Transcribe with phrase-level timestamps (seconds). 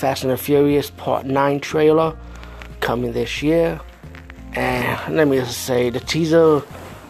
[0.00, 2.16] Fast and the Furious Part 9 trailer
[2.80, 3.78] coming this year.
[4.54, 6.62] And let me just say, the teaser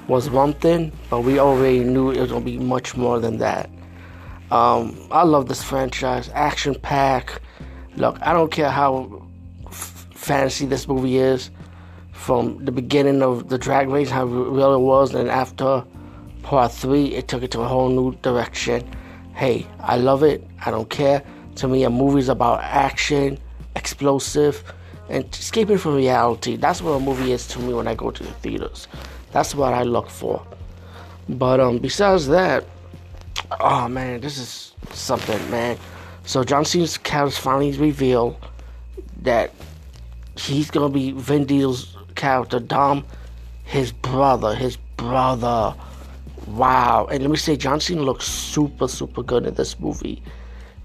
[0.08, 3.38] was one thing, but we already knew it was going to be much more than
[3.38, 3.70] that.
[4.50, 7.40] Um, I love this franchise, action pack.
[7.94, 9.24] Look, I don't care how
[9.68, 11.52] f- fantasy this movie is.
[12.10, 15.84] From the beginning of the drag race, how real it was, and after
[16.42, 18.84] Part 3, it took it to a whole new direction.
[19.34, 20.44] Hey, I love it.
[20.66, 21.22] I don't care.
[21.56, 23.38] To me, a movie is about action,
[23.76, 24.62] explosive,
[25.08, 26.56] and escaping from reality.
[26.56, 28.88] That's what a movie is to me when I go to the theaters.
[29.32, 30.46] That's what I look for.
[31.28, 32.64] But um, besides that,
[33.60, 35.76] oh man, this is something, man.
[36.24, 38.36] So John Cena's character finally revealed
[39.22, 39.52] that
[40.36, 43.04] he's gonna be Vin Diesel's character, Dom,
[43.64, 45.74] his brother, his brother.
[46.46, 47.06] Wow.
[47.10, 50.22] And let me say, John Cena looks super, super good in this movie.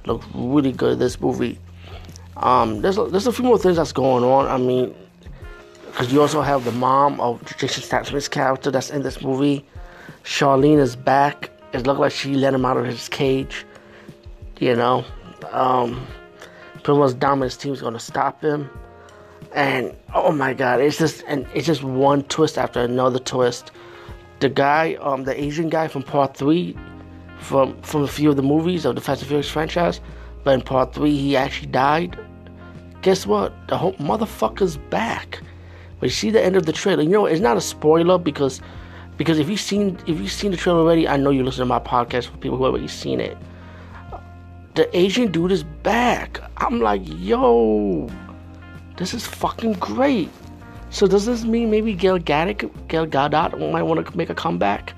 [0.05, 1.59] Looks really good this movie.
[2.37, 4.47] Um, there's a, there's a few more things that's going on.
[4.47, 4.93] I mean,
[5.87, 9.65] because you also have the mom of Jason Statham's character that's in this movie.
[10.23, 11.51] Charlene is back.
[11.73, 13.65] It looked like she let him out of his cage.
[14.59, 15.05] You know,
[15.51, 16.05] um,
[16.83, 18.69] pretty much Dominic's team's gonna stop him.
[19.53, 23.71] And oh my God, it's just and it's just one twist after another twist
[24.39, 26.75] the guy, um, the Asian guy from Part Three,
[27.39, 30.01] from from a few of the movies of the Fast and Furious franchise,
[30.43, 32.17] but in Part Three he actually died.
[33.01, 33.53] Guess what?
[33.67, 35.41] The whole motherfucker's back.
[35.99, 37.03] But you see the end of the trailer.
[37.03, 38.61] You know, it's not a spoiler because
[39.17, 41.65] because if you've seen if you've seen the trailer already, I know you listen to
[41.65, 43.37] my podcast for people who have already seen it.
[44.75, 46.41] The Asian dude is back.
[46.57, 48.09] I'm like, yo,
[48.97, 50.29] this is fucking great.
[50.89, 52.25] So does this mean maybe Gadot,
[52.87, 54.93] Gal Gadot might want to make a comeback?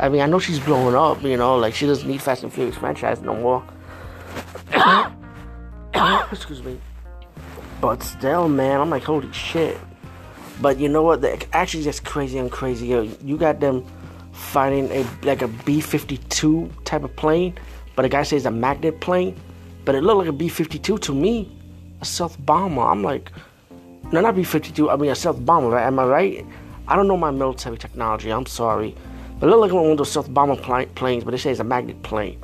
[0.00, 2.52] I mean, I know she's blowing up, you know, like she doesn't need Fast and
[2.52, 3.62] Furious franchise no more.
[6.32, 6.80] Excuse me.
[7.82, 9.78] But still, man, I'm like, holy shit.
[10.60, 11.20] But you know what?
[11.20, 13.02] The actually just crazy and crazier.
[13.02, 13.84] You got them
[14.32, 17.54] fighting a like a B-52 type of plane,
[17.94, 19.38] but the guy says a magnet plane,
[19.84, 21.50] but it looked like a B-52 to me,
[22.00, 22.82] a stealth bomber.
[22.82, 23.30] I'm like,
[24.12, 24.90] no, not B-52.
[24.90, 25.86] I mean a stealth bomber, right?
[25.86, 26.46] Am I right?
[26.88, 28.30] I don't know my military technology.
[28.30, 28.94] I'm sorry,
[29.40, 31.60] but it looked like one of those stealth bomber pl- planes, but they say it's
[31.60, 32.38] a magnet plane.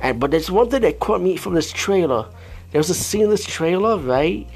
[0.00, 2.26] And but there's one thing that caught me from this trailer.
[2.70, 4.46] There was a scene in this trailer, right?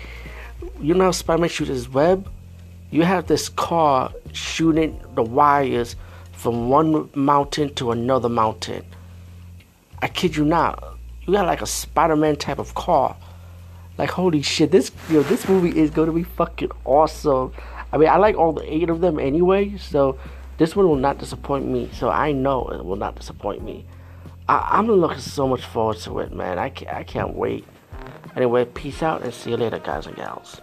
[0.80, 2.28] You know how Spider-Man shoots his web.
[2.90, 5.96] You have this car shooting the wires
[6.32, 8.84] from one mountain to another mountain.
[10.00, 10.98] I kid you not.
[11.22, 13.16] You got like a Spider-Man type of car
[13.98, 17.52] like holy shit, this yo, this movie is gonna be fucking awesome.
[17.92, 20.18] I mean, I like all the eight of them anyway, so
[20.62, 21.90] this one will not disappoint me.
[21.92, 23.84] So I know it will not disappoint me.
[24.48, 26.56] I, am looking so much forward to it, man.
[26.56, 27.66] I can't, I can't wait.
[28.36, 30.60] Anyway, peace out and see you later, guys and gals.